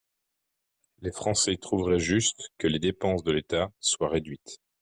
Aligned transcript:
Les 1.03 1.11
Français 1.11 1.57
trouveraient 1.57 1.99
juste 1.99 2.49
que 2.57 2.65
les 2.65 2.79
dépenses 2.79 3.21
de 3.23 3.33
l’État 3.33 3.71
soient 3.81 4.09
réduites. 4.09 4.59